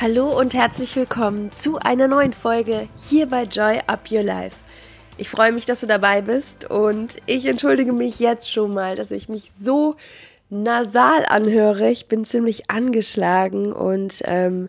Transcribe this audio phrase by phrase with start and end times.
[0.00, 4.54] Hallo und herzlich willkommen zu einer neuen Folge hier bei Joy Up Your Life.
[5.16, 9.10] Ich freue mich, dass du dabei bist und ich entschuldige mich jetzt schon mal, dass
[9.10, 9.96] ich mich so
[10.50, 11.90] nasal anhöre.
[11.90, 14.68] Ich bin ziemlich angeschlagen und ähm,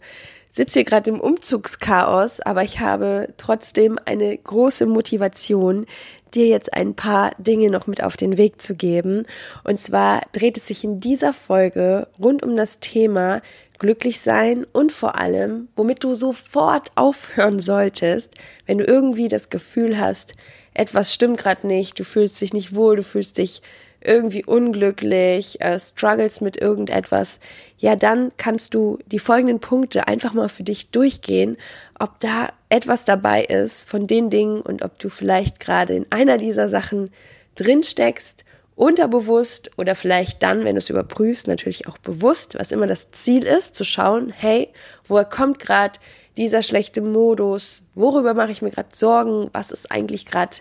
[0.50, 5.86] sitze hier gerade im Umzugschaos, aber ich habe trotzdem eine große Motivation,
[6.34, 9.28] dir jetzt ein paar Dinge noch mit auf den Weg zu geben.
[9.64, 13.44] Und zwar dreht es sich in dieser Folge rund um das Thema
[13.80, 20.00] glücklich sein und vor allem, womit du sofort aufhören solltest, wenn du irgendwie das Gefühl
[20.00, 20.36] hast,
[20.74, 23.62] etwas stimmt gerade nicht, du fühlst dich nicht wohl, du fühlst dich
[24.02, 27.40] irgendwie unglücklich, äh, struggles mit irgendetwas,
[27.78, 31.58] ja, dann kannst du die folgenden Punkte einfach mal für dich durchgehen,
[32.00, 36.38] ob da etwas dabei ist von den Dingen und ob du vielleicht gerade in einer
[36.38, 37.12] dieser Sachen
[37.56, 38.46] drin steckst
[38.80, 43.44] unterbewusst oder vielleicht dann, wenn du es überprüfst, natürlich auch bewusst, was immer das Ziel
[43.44, 44.70] ist, zu schauen, hey,
[45.06, 46.00] woher kommt gerade
[46.38, 47.82] dieser schlechte Modus?
[47.94, 49.50] Worüber mache ich mir gerade Sorgen?
[49.52, 50.56] Was ist eigentlich gerade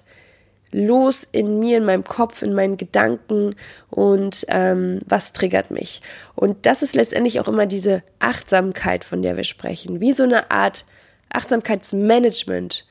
[0.73, 3.55] los in mir, in meinem Kopf, in meinen Gedanken
[3.89, 6.03] und ähm, was triggert mich?
[6.35, 10.51] Und das ist letztendlich auch immer diese Achtsamkeit, von der wir sprechen, wie so eine
[10.51, 10.85] Art
[11.33, 12.85] Achtsamkeitsmanagement.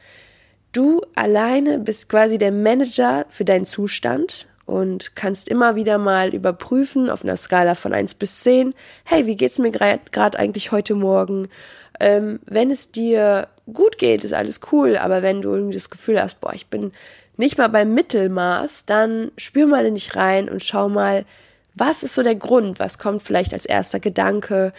[0.71, 7.09] Du alleine bist quasi der Manager für deinen Zustand und kannst immer wieder mal überprüfen
[7.09, 8.75] auf einer Skala von eins bis zehn.
[9.05, 11.47] hey, wie geht's mir gerade eigentlich heute Morgen?
[11.99, 16.21] Ähm, wenn es dir gut geht, ist alles cool, aber wenn du irgendwie das Gefühl
[16.21, 16.91] hast, boah, ich bin
[17.37, 21.25] nicht mal beim Mittelmaß, dann spür mal in dich rein und schau mal,
[21.73, 22.79] was ist so der Grund?
[22.79, 24.73] Was kommt vielleicht als erster Gedanke?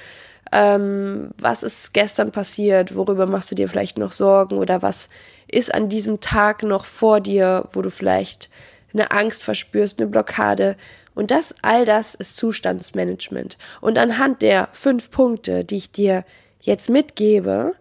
[0.53, 2.95] Ähm, was ist gestern passiert?
[2.95, 4.59] Worüber machst du dir vielleicht noch Sorgen?
[4.59, 5.09] Oder was
[5.47, 8.51] ist an diesem Tag noch vor dir, wo du vielleicht
[8.93, 10.77] eine Angst verspürst, eine Blockade.
[11.15, 13.59] Und das, all das ist Zustandsmanagement.
[13.81, 16.25] Und anhand der fünf Punkte, die ich dir
[16.61, 17.75] jetzt mitgebe,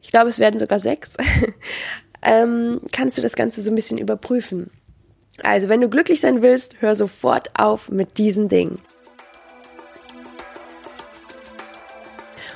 [0.00, 1.12] ich glaube, es werden sogar sechs,
[2.22, 4.70] ähm, kannst du das Ganze so ein bisschen überprüfen.
[5.42, 8.78] Also, wenn du glücklich sein willst, hör sofort auf mit diesen Dingen.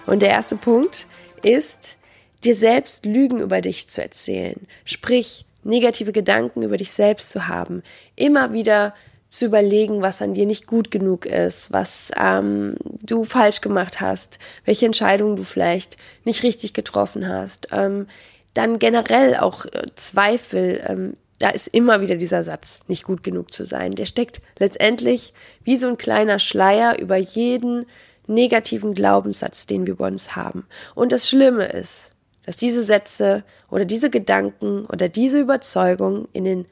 [0.07, 1.07] Und der erste Punkt
[1.43, 1.97] ist,
[2.45, 4.67] dir selbst Lügen über dich zu erzählen.
[4.85, 7.83] Sprich, negative Gedanken über dich selbst zu haben,
[8.17, 8.95] immer wieder
[9.29, 14.39] zu überlegen, was an dir nicht gut genug ist, was ähm, du falsch gemacht hast,
[14.65, 17.69] welche Entscheidungen du vielleicht nicht richtig getroffen hast.
[17.71, 18.07] Ähm,
[18.55, 20.83] dann generell auch äh, Zweifel.
[20.87, 23.93] Ähm, da ist immer wieder dieser Satz, nicht gut genug zu sein.
[23.93, 25.33] Der steckt letztendlich
[25.63, 27.87] wie so ein kleiner Schleier über jeden
[28.27, 30.67] negativen Glaubenssatz, den wir bei uns haben.
[30.95, 32.11] Und das Schlimme ist,
[32.49, 36.65] dass diese Sätze oder diese Gedanken oder diese Überzeugung in den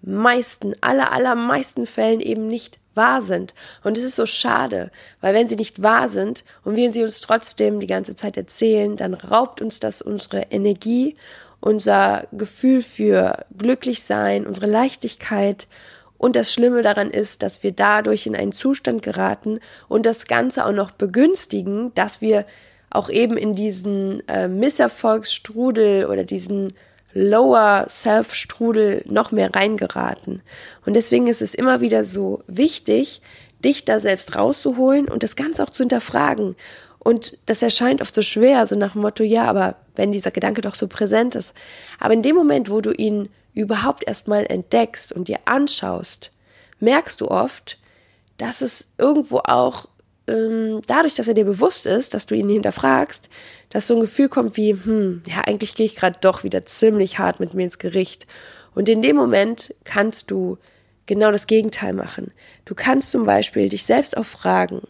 [0.00, 3.52] meisten, aller, allermeisten Fällen eben nicht wahr sind.
[3.84, 7.20] Und es ist so schade, weil wenn sie nicht wahr sind und wir sie uns
[7.20, 11.16] trotzdem die ganze Zeit erzählen, dann raubt uns das unsere Energie,
[11.60, 15.68] unser Gefühl für glücklich sein, unsere Leichtigkeit.
[16.16, 20.64] Und das Schlimme daran ist, dass wir dadurch in einen Zustand geraten und das Ganze
[20.64, 22.46] auch noch begünstigen, dass wir
[22.90, 26.72] auch eben in diesen äh, Misserfolgsstrudel oder diesen
[27.12, 30.42] Lower Self-Strudel noch mehr reingeraten.
[30.86, 33.20] Und deswegen ist es immer wieder so wichtig,
[33.64, 36.56] dich da selbst rauszuholen und das Ganze auch zu hinterfragen.
[36.98, 40.60] Und das erscheint oft so schwer, so nach dem Motto, ja, aber wenn dieser Gedanke
[40.60, 41.54] doch so präsent ist.
[41.98, 46.30] Aber in dem Moment, wo du ihn überhaupt erstmal entdeckst und dir anschaust,
[46.78, 47.78] merkst du oft,
[48.36, 49.86] dass es irgendwo auch
[50.30, 53.28] ähm, dadurch, dass er dir bewusst ist, dass du ihn hinterfragst,
[53.68, 57.18] dass so ein Gefühl kommt wie, hm, ja, eigentlich gehe ich gerade doch wieder ziemlich
[57.18, 58.26] hart mit mir ins Gericht.
[58.74, 60.58] Und in dem Moment kannst du
[61.06, 62.32] genau das Gegenteil machen.
[62.64, 64.82] Du kannst zum Beispiel dich selbst auch fragen,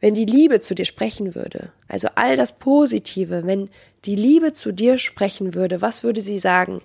[0.00, 3.68] wenn die Liebe zu dir sprechen würde, also all das Positive, wenn
[4.04, 6.80] die Liebe zu dir sprechen würde, was würde sie sagen?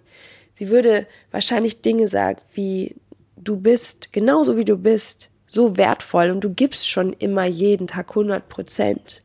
[0.54, 2.96] Sie würde wahrscheinlich Dinge sagen wie,
[3.36, 8.10] du bist genauso wie du bist, so wertvoll und du gibst schon immer jeden Tag
[8.10, 9.22] 100 Prozent.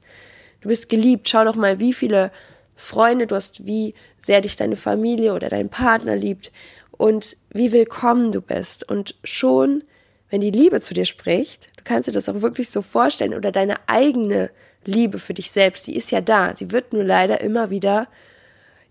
[0.61, 1.29] Du bist geliebt.
[1.29, 2.31] Schau doch mal, wie viele
[2.77, 6.53] Freunde du hast, wie sehr dich deine Familie oder dein Partner liebt
[6.93, 8.89] und wie willkommen du bist.
[8.89, 9.85] Und schon,
[10.31, 13.53] wenn die Liebe zu dir spricht, du kannst dir das auch wirklich so vorstellen oder
[13.53, 14.51] deine eigene
[14.85, 16.55] Liebe für dich selbst, die ist ja da.
[16.57, 18.09] Sie wird nur leider immer wieder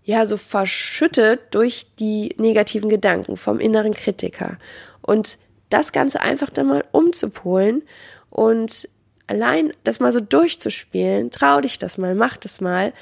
[0.04, 4.58] ja so verschüttet durch die negativen Gedanken vom inneren Kritiker.
[5.00, 5.38] Und
[5.72, 7.82] das Ganze einfach dann mal umzupolen
[8.30, 8.88] und
[9.26, 12.92] allein das mal so durchzuspielen, trau dich das mal, mach das mal,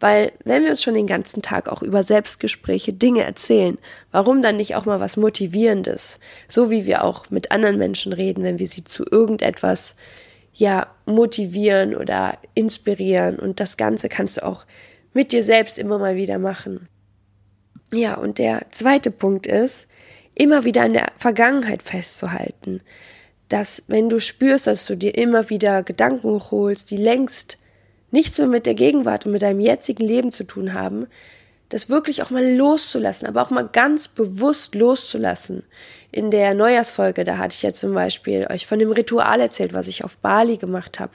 [0.00, 3.76] weil wenn wir uns schon den ganzen Tag auch über Selbstgespräche Dinge erzählen,
[4.10, 6.18] warum dann nicht auch mal was Motivierendes,
[6.48, 9.94] so wie wir auch mit anderen Menschen reden, wenn wir sie zu irgendetwas
[10.54, 13.38] ja motivieren oder inspirieren.
[13.38, 14.64] Und das Ganze kannst du auch
[15.12, 16.88] mit dir selbst immer mal wieder machen.
[17.92, 19.86] Ja, und der zweite Punkt ist,
[20.40, 22.80] immer wieder in der Vergangenheit festzuhalten.
[23.50, 27.58] Dass, wenn du spürst, dass du dir immer wieder Gedanken hochholst, die längst
[28.10, 31.06] nichts mehr mit der Gegenwart und mit deinem jetzigen Leben zu tun haben,
[31.68, 35.62] das wirklich auch mal loszulassen, aber auch mal ganz bewusst loszulassen.
[36.10, 39.88] In der Neujahrsfolge, da hatte ich ja zum Beispiel euch von dem Ritual erzählt, was
[39.88, 41.12] ich auf Bali gemacht habe,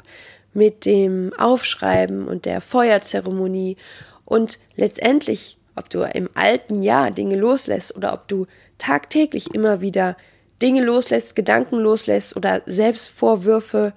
[0.53, 3.75] mit dem Aufschreiben und der Feuerzeremonie
[4.23, 10.15] und letztendlich, ob du im alten Jahr Dinge loslässt oder ob du tagtäglich immer wieder
[10.61, 13.93] Dinge loslässt, Gedanken loslässt oder Selbstvorwürfe,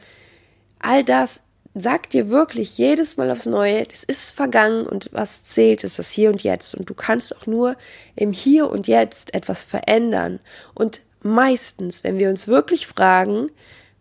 [0.80, 1.42] all das
[1.74, 6.10] sagt dir wirklich jedes Mal aufs Neue, das ist vergangen und was zählt, ist das
[6.10, 6.74] Hier und Jetzt.
[6.74, 7.76] Und du kannst auch nur
[8.16, 10.40] im Hier und Jetzt etwas verändern.
[10.74, 13.48] Und meistens, wenn wir uns wirklich fragen,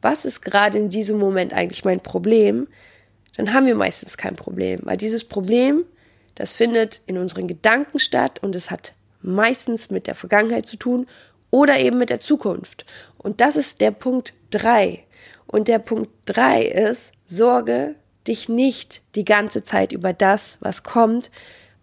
[0.01, 2.67] was ist gerade in diesem Moment eigentlich mein Problem,
[3.35, 5.83] dann haben wir meistens kein Problem, weil dieses Problem,
[6.37, 11.07] das findet in unseren Gedanken statt und es hat meistens mit der Vergangenheit zu tun
[11.49, 12.85] oder eben mit der Zukunft.
[13.17, 15.03] Und das ist der Punkt drei.
[15.47, 17.95] Und der Punkt drei ist, sorge
[18.27, 21.31] dich nicht die ganze Zeit über das, was kommt,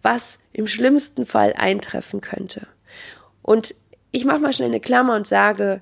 [0.01, 2.65] was im schlimmsten Fall eintreffen könnte.
[3.41, 3.75] Und
[4.11, 5.81] ich mache mal schnell eine Klammer und sage,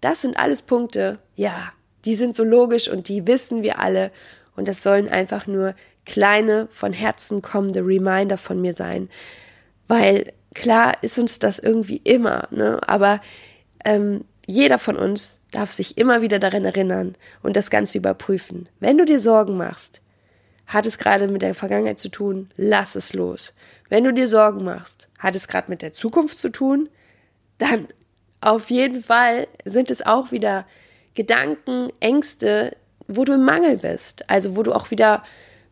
[0.00, 1.72] das sind alles Punkte, ja,
[2.04, 4.10] die sind so logisch und die wissen wir alle.
[4.56, 9.08] Und das sollen einfach nur kleine, von Herzen kommende Reminder von mir sein.
[9.88, 12.80] Weil klar ist uns das irgendwie immer, ne?
[12.86, 13.20] Aber
[13.84, 18.68] ähm, jeder von uns darf sich immer wieder daran erinnern und das Ganze überprüfen.
[18.80, 20.00] Wenn du dir Sorgen machst,
[20.66, 23.52] hat es gerade mit der Vergangenheit zu tun, lass es los.
[23.88, 26.88] Wenn du dir Sorgen machst, hat es gerade mit der Zukunft zu tun,
[27.58, 27.88] dann
[28.40, 30.66] auf jeden Fall sind es auch wieder
[31.14, 32.74] Gedanken, Ängste,
[33.06, 34.28] wo du im Mangel bist.
[34.30, 35.22] Also wo du auch wieder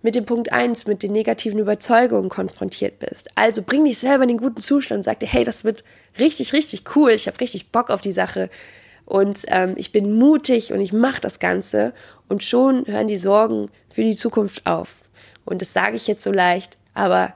[0.02, 3.28] mit dem Punkt eins mit den negativen Überzeugungen konfrontiert bist.
[3.34, 5.84] Also bring dich selber in den guten Zustand und sag dir, hey, das wird
[6.18, 8.50] richtig, richtig cool, ich habe richtig Bock auf die Sache
[9.04, 11.92] und ähm, ich bin mutig und ich mache das Ganze
[12.28, 14.96] und schon hören die Sorgen für die Zukunft auf.
[15.44, 17.34] Und das sage ich jetzt so leicht, aber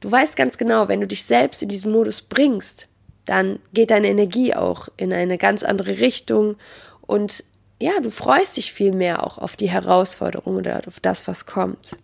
[0.00, 2.88] du weißt ganz genau, wenn du dich selbst in diesen Modus bringst,
[3.26, 6.56] dann geht deine Energie auch in eine ganz andere Richtung
[7.02, 7.44] und
[7.80, 11.96] ja, du freust dich viel mehr auch auf die Herausforderung oder auf das, was kommt.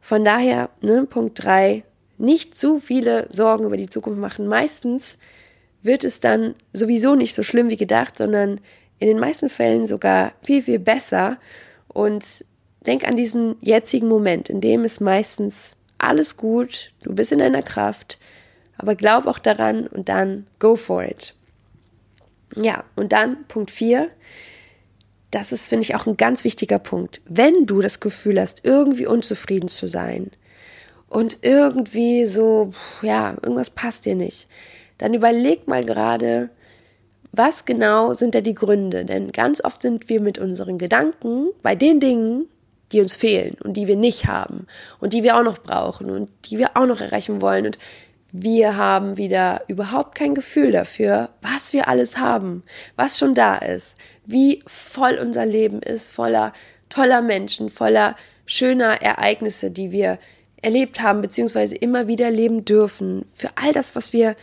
[0.00, 1.84] Von daher, ne, Punkt drei,
[2.18, 4.46] nicht zu viele Sorgen über die Zukunft machen.
[4.46, 5.18] Meistens
[5.82, 8.60] wird es dann sowieso nicht so schlimm wie gedacht, sondern
[8.98, 11.38] in den meisten Fällen sogar viel, viel besser.
[11.88, 12.44] Und
[12.86, 17.62] denk an diesen jetzigen Moment, in dem ist meistens alles gut, du bist in deiner
[17.62, 18.18] Kraft,
[18.78, 21.34] aber glaub auch daran und dann go for it.
[22.54, 24.10] Ja, und dann Punkt vier
[25.30, 27.20] das ist, finde ich, auch ein ganz wichtiger Punkt.
[27.26, 30.30] Wenn du das Gefühl hast, irgendwie unzufrieden zu sein
[31.08, 32.72] und irgendwie so,
[33.02, 34.48] ja, irgendwas passt dir nicht,
[34.98, 36.50] dann überleg mal gerade,
[37.32, 39.04] was genau sind da die Gründe?
[39.04, 42.48] Denn ganz oft sind wir mit unseren Gedanken bei den Dingen,
[42.92, 44.66] die uns fehlen und die wir nicht haben
[45.00, 47.66] und die wir auch noch brauchen und die wir auch noch erreichen wollen.
[47.66, 47.78] Und
[48.32, 52.62] wir haben wieder überhaupt kein Gefühl dafür, was wir alles haben,
[52.94, 53.94] was schon da ist,
[54.26, 56.52] wie voll unser Leben ist, voller
[56.88, 58.16] toller Menschen, voller
[58.46, 60.18] schöner Ereignisse, die wir
[60.62, 63.26] erlebt haben, beziehungsweise immer wieder leben dürfen.
[63.34, 64.36] Für all das, was wir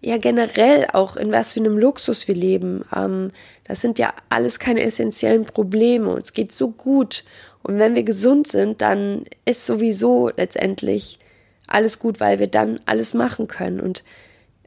[0.00, 2.84] ja generell auch in was für einem Luxus wir leben.
[2.94, 3.32] Ähm,
[3.64, 6.10] das sind ja alles keine essentiellen Probleme.
[6.10, 7.24] Uns geht so gut.
[7.62, 11.18] Und wenn wir gesund sind, dann ist sowieso letztendlich
[11.66, 13.80] alles gut, weil wir dann alles machen können.
[13.80, 14.04] Und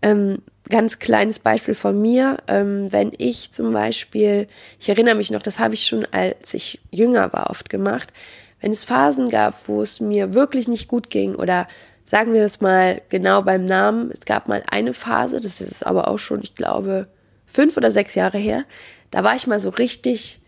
[0.01, 4.47] ähm, ganz kleines Beispiel von mir, ähm, wenn ich zum Beispiel,
[4.79, 8.13] ich erinnere mich noch, das habe ich schon als ich jünger war oft gemacht,
[8.61, 11.67] wenn es Phasen gab, wo es mir wirklich nicht gut ging oder
[12.05, 16.07] sagen wir es mal genau beim Namen, es gab mal eine Phase, das ist aber
[16.07, 17.07] auch schon, ich glaube,
[17.45, 18.65] fünf oder sechs Jahre her,
[19.11, 20.41] da war ich mal so richtig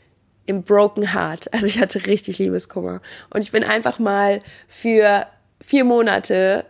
[0.45, 1.53] im Broken Heart.
[1.53, 3.01] Also ich hatte richtig Liebeskummer.
[3.29, 5.25] Und ich bin einfach mal für
[5.63, 6.65] vier Monate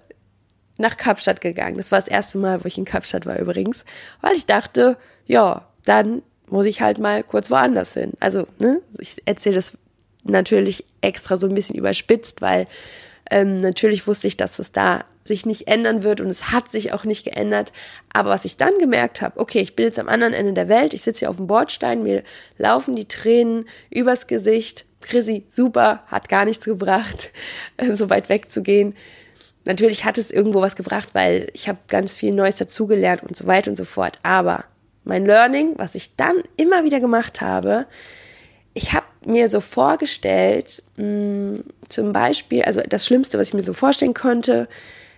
[0.82, 1.78] nach Kapstadt gegangen.
[1.78, 3.86] Das war das erste Mal, wo ich in Kapstadt war übrigens,
[4.22, 8.12] weil ich dachte, ja, dann muss ich halt mal kurz woanders hin.
[8.20, 9.78] Also, ne, ich erzähle das
[10.24, 12.68] natürlich extra so ein bisschen überspitzt, weil
[13.30, 16.94] ähm, natürlich wusste ich, dass es da sich nicht ändern wird und es hat sich
[16.94, 17.72] auch nicht geändert.
[18.12, 20.94] Aber was ich dann gemerkt habe, okay, ich bin jetzt am anderen Ende der Welt,
[20.94, 22.24] ich sitze hier auf dem Bordstein, mir
[22.58, 24.86] laufen die Tränen übers Gesicht.
[25.02, 27.32] Chrissy, super, hat gar nichts gebracht,
[27.92, 28.96] so weit wegzugehen.
[29.66, 33.46] Natürlich hat es irgendwo was gebracht, weil ich habe ganz viel Neues dazugelernt und so
[33.46, 34.18] weiter und so fort.
[34.24, 34.66] Aber
[35.04, 37.86] mein Learning, was ich dann immer wieder gemacht habe,
[38.74, 43.64] ich habe mir so vorgestellt, mh, mm, zum Beispiel, also das Schlimmste, was ich mir
[43.64, 44.68] so vorstellen konnte,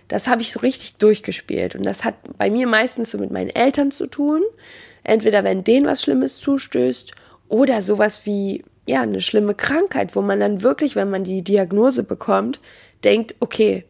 [0.08, 1.74] das habe ich so richtig durchgespielt.
[1.74, 4.42] Und das hat bei mir meistens so mit meinen Eltern zu tun.
[5.02, 7.12] Entweder wenn denen was Schlimmes zustößt
[7.48, 12.02] oder sowas wie, ja, eine schlimme Krankheit, wo man dann wirklich, wenn man die Diagnose
[12.02, 12.60] bekommt,
[13.02, 13.84] denkt, okay,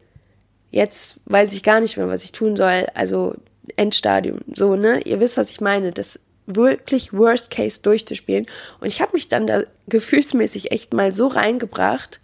[0.75, 2.87] jetzt weiß ich gar nicht mehr, was ich tun soll.
[2.93, 3.35] Also
[3.77, 4.99] Endstadium, so, ne?
[5.01, 5.93] Ihr wisst, was ich meine.
[5.93, 8.45] Das wirklich Worst Case durchzuspielen.
[8.81, 12.19] Und ich habe mich dann da gefühlsmäßig echt mal so reingebracht.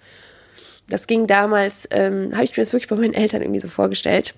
[0.90, 4.36] Das ging damals, ähm, habe ich mir das wirklich bei meinen Eltern irgendwie so vorgestellt.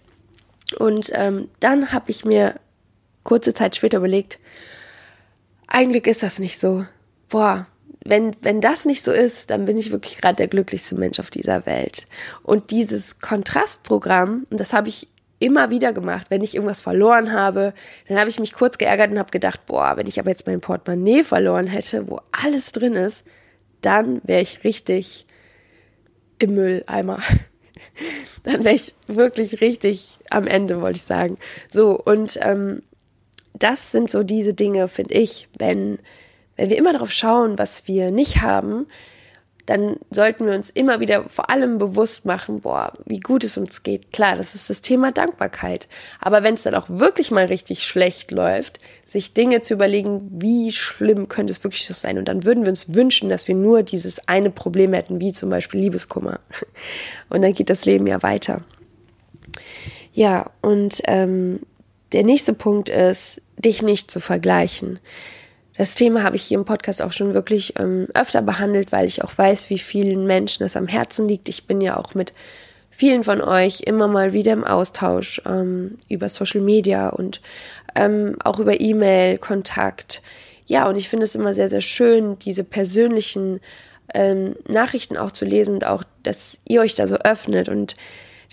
[0.77, 2.59] Und ähm, dann habe ich mir
[3.23, 4.37] kurze Zeit später überlegt,
[5.67, 6.85] eigentlich ist das nicht so.
[7.29, 7.65] Boah,
[8.05, 11.29] wenn, wenn das nicht so ist, dann bin ich wirklich gerade der glücklichste Mensch auf
[11.29, 12.05] dieser Welt.
[12.43, 15.07] Und dieses Kontrastprogramm, und das habe ich
[15.39, 16.27] immer wieder gemacht.
[16.29, 17.73] Wenn ich irgendwas verloren habe,
[18.07, 20.61] dann habe ich mich kurz geärgert und habe gedacht, boah, wenn ich aber jetzt mein
[20.61, 23.23] Portemonnaie verloren hätte, wo alles drin ist,
[23.81, 25.25] dann wäre ich richtig
[26.39, 27.19] im Mülleimer.
[28.43, 31.37] dann wäre ich wirklich richtig am Ende, wollte ich sagen.
[31.71, 32.81] So, und ähm,
[33.53, 35.99] das sind so diese Dinge, finde ich, wenn,
[36.55, 38.87] wenn wir immer darauf schauen, was wir nicht haben,
[39.65, 43.81] dann sollten wir uns immer wieder vor allem bewusst machen, boah, wie gut es uns
[43.83, 44.11] geht.
[44.11, 45.87] Klar, das ist das Thema Dankbarkeit.
[46.19, 50.71] Aber wenn es dann auch wirklich mal richtig schlecht läuft, sich Dinge zu überlegen, wie
[50.73, 52.17] schlimm könnte es wirklich so sein.
[52.17, 55.49] Und dann würden wir uns wünschen, dass wir nur dieses eine Problem hätten, wie zum
[55.49, 56.39] Beispiel Liebeskummer.
[57.29, 58.61] Und dann geht das Leben ja weiter.
[60.11, 61.61] Ja, und ähm,
[62.11, 64.99] der nächste Punkt ist, dich nicht zu vergleichen.
[65.75, 69.23] Das Thema habe ich hier im Podcast auch schon wirklich ähm, öfter behandelt, weil ich
[69.23, 71.49] auch weiß, wie vielen Menschen es am Herzen liegt.
[71.49, 72.33] Ich bin ja auch mit
[72.91, 77.41] vielen von euch immer mal wieder im Austausch ähm, über Social Media und
[77.95, 80.21] ähm, auch über E-Mail, Kontakt.
[80.67, 83.59] Ja, und ich finde es immer sehr, sehr schön, diese persönlichen
[84.13, 87.67] ähm, Nachrichten auch zu lesen und auch, dass ihr euch da so öffnet.
[87.67, 87.95] Und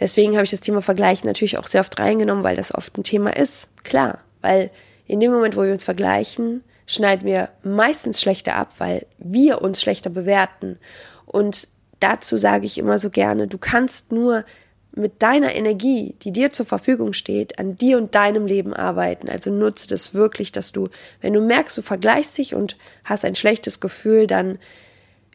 [0.01, 3.05] deswegen habe ich das Thema Vergleichen natürlich auch sehr oft reingenommen, weil das oft ein
[3.05, 3.69] Thema ist.
[3.85, 4.71] Klar, weil
[5.07, 9.81] in dem Moment, wo wir uns vergleichen, schneiden wir meistens schlechter ab, weil wir uns
[9.81, 10.79] schlechter bewerten.
[11.25, 11.69] Und
[12.01, 14.45] dazu sage ich immer so gerne, du kannst nur
[14.93, 19.29] mit deiner Energie, die dir zur Verfügung steht, an dir und deinem Leben arbeiten.
[19.29, 20.89] Also nutze das wirklich, dass du,
[21.21, 24.59] wenn du merkst, du vergleichst dich und hast ein schlechtes Gefühl, dann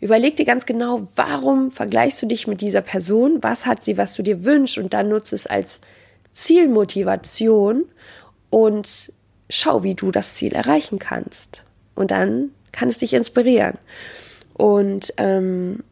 [0.02, 3.42] überleg dir ganz genau, warum vergleichst du dich mit dieser Person?
[3.42, 4.78] Was hat sie, was du dir wünschst?
[4.78, 5.80] Und dann nutze es als
[6.34, 7.86] Zielmotivation
[8.50, 9.14] und
[9.50, 11.64] schau, wie du das Ziel erreichen kannst.
[11.96, 13.78] Und dann kann es dich inspirieren.
[14.54, 15.84] Und ähm,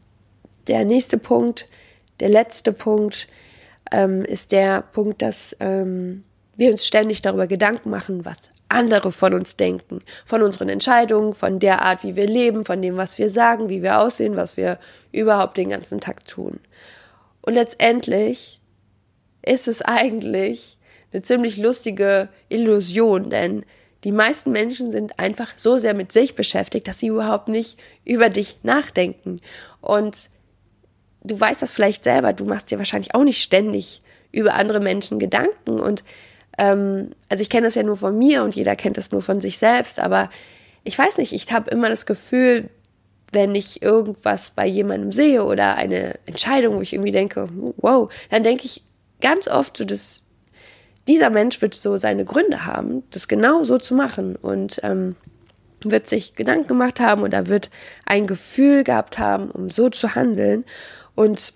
[0.66, 1.68] der nächste Punkt,
[2.20, 3.28] der letzte Punkt,
[3.90, 6.24] ähm, ist der Punkt, dass ähm,
[6.56, 11.60] wir uns ständig darüber Gedanken machen, was andere von uns denken, von unseren Entscheidungen, von
[11.60, 14.78] der Art, wie wir leben, von dem, was wir sagen, wie wir aussehen, was wir
[15.12, 16.60] überhaupt den ganzen Tag tun.
[17.42, 18.60] Und letztendlich
[19.42, 20.78] ist es eigentlich
[21.14, 23.64] eine ziemlich lustige Illusion, denn
[24.02, 28.28] die meisten Menschen sind einfach so sehr mit sich beschäftigt, dass sie überhaupt nicht über
[28.28, 29.40] dich nachdenken.
[29.80, 30.28] Und
[31.22, 35.18] du weißt das vielleicht selber, du machst dir wahrscheinlich auch nicht ständig über andere Menschen
[35.18, 35.80] Gedanken.
[35.80, 36.04] Und
[36.58, 39.40] ähm, also ich kenne das ja nur von mir und jeder kennt das nur von
[39.40, 40.30] sich selbst, aber
[40.82, 42.68] ich weiß nicht, ich habe immer das Gefühl,
[43.32, 48.44] wenn ich irgendwas bei jemandem sehe oder eine Entscheidung, wo ich irgendwie denke, wow, dann
[48.44, 48.82] denke ich
[49.20, 50.23] ganz oft so, das
[51.06, 55.16] dieser Mensch wird so seine Gründe haben, das genau so zu machen und ähm,
[55.82, 57.70] wird sich Gedanken gemacht haben oder wird
[58.06, 60.64] ein Gefühl gehabt haben, um so zu handeln.
[61.14, 61.52] Und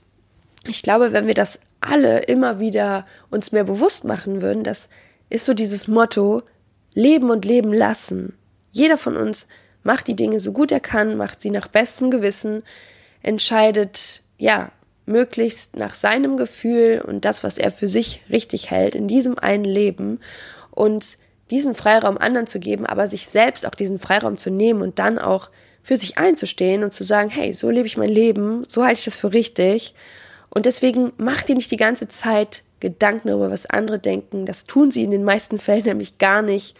[0.66, 4.88] ich glaube, wenn wir das alle immer wieder uns mehr bewusst machen würden, das
[5.30, 6.42] ist so dieses Motto,
[6.94, 8.34] leben und leben lassen.
[8.72, 9.46] Jeder von uns
[9.82, 12.62] macht die Dinge so gut er kann, macht sie nach bestem Gewissen,
[13.22, 14.70] entscheidet, ja,
[15.08, 19.64] möglichst nach seinem Gefühl und das, was er für sich richtig hält, in diesem einen
[19.64, 20.20] Leben
[20.70, 21.18] und
[21.50, 25.18] diesen Freiraum anderen zu geben, aber sich selbst auch diesen Freiraum zu nehmen und dann
[25.18, 25.50] auch
[25.82, 29.04] für sich einzustehen und zu sagen, hey, so lebe ich mein Leben, so halte ich
[29.06, 29.94] das für richtig.
[30.50, 34.46] Und deswegen mach dir nicht die ganze Zeit Gedanken darüber, was andere denken.
[34.46, 36.76] Das tun sie in den meisten Fällen nämlich gar nicht.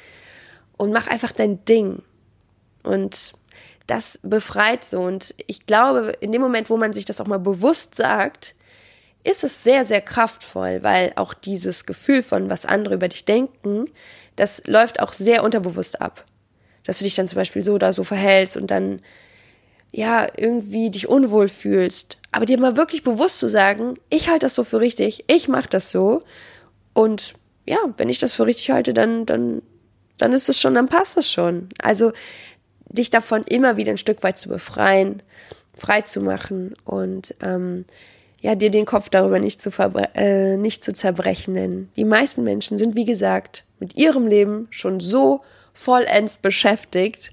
[0.76, 2.02] Und mach einfach dein Ding.
[2.82, 3.32] Und
[3.88, 5.00] das befreit so.
[5.00, 8.54] Und ich glaube, in dem Moment, wo man sich das auch mal bewusst sagt,
[9.24, 13.86] ist es sehr, sehr kraftvoll, weil auch dieses Gefühl von, was andere über dich denken,
[14.36, 16.24] das läuft auch sehr unterbewusst ab.
[16.84, 19.00] Dass du dich dann zum Beispiel so oder so verhältst und dann,
[19.90, 22.18] ja, irgendwie dich unwohl fühlst.
[22.30, 25.68] Aber dir mal wirklich bewusst zu sagen, ich halte das so für richtig, ich mache
[25.68, 26.22] das so.
[26.92, 27.34] Und
[27.66, 29.62] ja, wenn ich das für richtig halte, dann, dann,
[30.18, 31.70] dann ist es schon, dann passt es schon.
[31.82, 32.12] Also,
[32.88, 35.22] dich davon immer wieder ein Stück weit zu befreien,
[35.76, 37.84] frei zu machen und ähm,
[38.40, 39.70] ja, dir den Kopf darüber nicht zu,
[40.14, 41.54] äh, nicht zu zerbrechen.
[41.54, 45.40] Denn die meisten Menschen sind, wie gesagt, mit ihrem Leben schon so
[45.74, 47.32] vollends beschäftigt,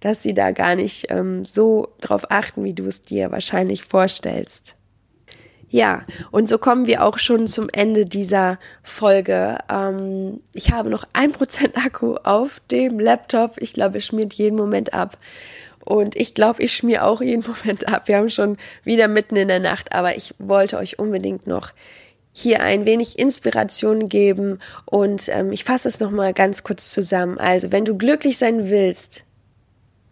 [0.00, 4.74] dass sie da gar nicht ähm, so drauf achten, wie du es dir wahrscheinlich vorstellst.
[5.74, 9.58] Ja, und so kommen wir auch schon zum Ende dieser Folge.
[9.68, 13.60] Ähm, ich habe noch ein Prozent Akku auf dem Laptop.
[13.60, 15.18] Ich glaube, es schmiert jeden Moment ab.
[15.84, 18.06] Und ich glaube, ich schmier auch jeden Moment ab.
[18.06, 21.72] Wir haben schon wieder mitten in der Nacht, aber ich wollte euch unbedingt noch
[22.32, 27.36] hier ein wenig Inspiration geben und ähm, ich fasse es nochmal ganz kurz zusammen.
[27.38, 29.24] Also, wenn du glücklich sein willst,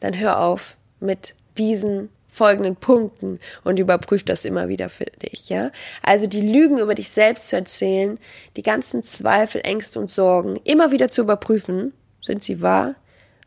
[0.00, 5.70] dann hör auf mit diesen folgenden Punkten und überprüf das immer wieder für dich, ja?
[6.02, 8.18] Also die Lügen über dich selbst zu erzählen,
[8.56, 12.94] die ganzen Zweifel, Ängste und Sorgen immer wieder zu überprüfen, sind sie wahr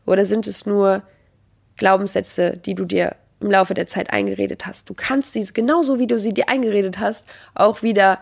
[0.06, 1.02] oder sind es nur
[1.76, 4.88] Glaubenssätze, die du dir im Laufe der Zeit eingeredet hast.
[4.88, 7.24] Du kannst diese genauso wie du sie dir eingeredet hast,
[7.54, 8.20] auch wieder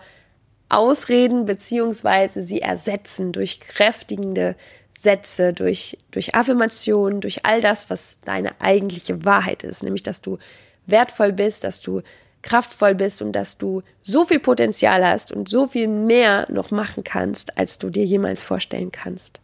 [0.71, 4.57] ausreden beziehungsweise sie ersetzen durch kräftigende
[4.99, 10.39] Sätze, durch, durch Affirmationen, durch all das, was deine eigentliche Wahrheit ist, nämlich dass du
[10.87, 12.03] wertvoll bist, dass du
[12.43, 17.03] kraftvoll bist und dass du so viel Potenzial hast und so viel mehr noch machen
[17.03, 19.41] kannst, als du dir jemals vorstellen kannst.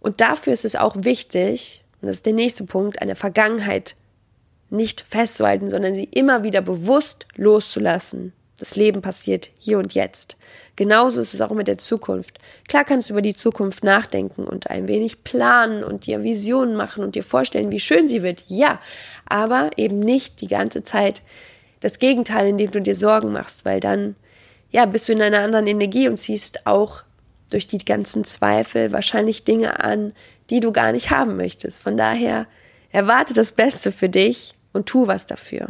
[0.00, 3.96] Und dafür ist es auch wichtig, und das ist der nächste Punkt, eine Vergangenheit
[4.70, 8.32] nicht festzuhalten, sondern sie immer wieder bewusst loszulassen.
[8.58, 10.36] Das Leben passiert hier und jetzt.
[10.76, 12.38] Genauso ist es auch mit der Zukunft.
[12.68, 17.02] Klar kannst du über die Zukunft nachdenken und ein wenig planen und dir Visionen machen
[17.02, 18.44] und dir vorstellen, wie schön sie wird.
[18.48, 18.80] Ja,
[19.26, 21.22] aber eben nicht die ganze Zeit
[21.80, 24.16] das Gegenteil, indem du dir Sorgen machst, weil dann,
[24.70, 27.02] ja, bist du in einer anderen Energie und ziehst auch
[27.50, 30.12] durch die ganzen Zweifel wahrscheinlich Dinge an,
[30.50, 31.80] die du gar nicht haben möchtest.
[31.80, 32.46] Von daher
[32.90, 35.68] erwarte das Beste für dich und tu was dafür.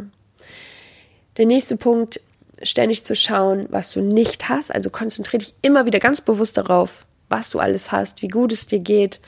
[1.36, 2.20] Der nächste Punkt,
[2.64, 4.74] ständig zu schauen, was du nicht hast.
[4.74, 8.66] Also konzentriere dich immer wieder ganz bewusst darauf, was du alles hast, wie gut es
[8.66, 9.20] dir geht.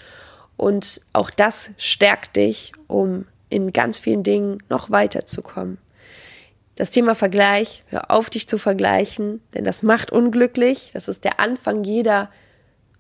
[0.57, 5.79] Und auch das stärkt dich, um in ganz vielen Dingen noch weiterzukommen.
[6.77, 10.91] Das Thema Vergleich, hör auf dich zu vergleichen, denn das macht unglücklich.
[10.93, 12.31] Das ist der Anfang jeder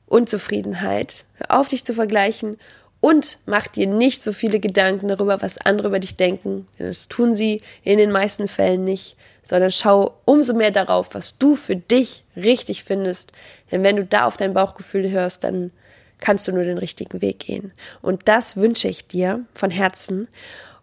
[0.06, 1.26] Unzufriedenheit.
[1.34, 2.58] Hör auf dich zu vergleichen
[3.00, 7.08] und mach dir nicht so viele Gedanken darüber, was andere über dich denken, denn das
[7.08, 11.76] tun sie in den meisten Fällen nicht, sondern schau umso mehr darauf, was du für
[11.76, 13.30] dich richtig findest,
[13.70, 15.70] denn wenn du da auf dein Bauchgefühl hörst, dann
[16.18, 17.72] kannst du nur den richtigen Weg gehen.
[18.02, 20.26] Und das wünsche ich dir von Herzen.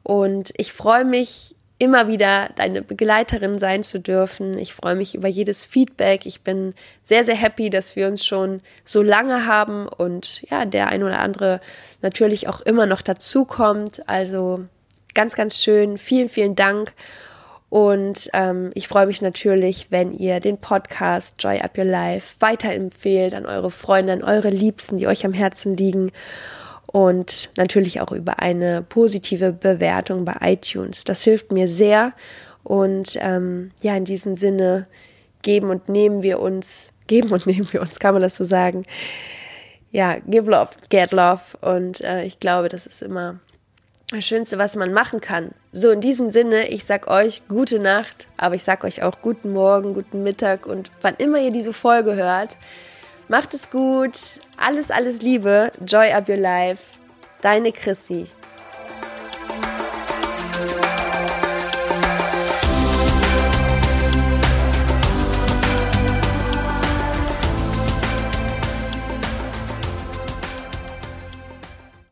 [0.01, 4.57] Und ich freue mich immer wieder deine Begleiterin sein zu dürfen.
[4.57, 6.25] Ich freue mich über jedes Feedback.
[6.25, 6.73] Ich bin
[7.03, 11.19] sehr, sehr happy, dass wir uns schon so lange haben und ja, der ein oder
[11.19, 11.59] andere
[12.01, 14.07] natürlich auch immer noch dazukommt.
[14.07, 14.63] Also
[15.13, 15.97] ganz, ganz schön.
[15.97, 16.93] Vielen, vielen Dank.
[17.73, 23.33] Und ähm, ich freue mich natürlich, wenn ihr den Podcast Joy Up Your Life weiterempfehlt
[23.33, 26.11] an eure Freunde, an eure Liebsten, die euch am Herzen liegen
[26.85, 31.03] und natürlich auch über eine positive Bewertung bei iTunes.
[31.03, 32.13] Das hilft mir sehr
[32.63, 34.85] und ähm, ja, in diesem Sinne
[35.41, 38.85] geben und nehmen wir uns, geben und nehmen wir uns, kann man das so sagen.
[39.89, 43.39] Ja, give love, get love und äh, ich glaube, das ist immer
[44.13, 45.51] das Schönste, was man machen kann.
[45.71, 49.51] So, in diesem Sinne, ich sag euch gute Nacht, aber ich sag euch auch guten
[49.53, 52.57] Morgen, guten Mittag und wann immer ihr diese Folge hört,
[53.27, 54.13] macht es gut,
[54.57, 55.71] alles, alles Liebe.
[55.85, 56.81] Joy up your life.
[57.41, 58.27] Deine Chrissy.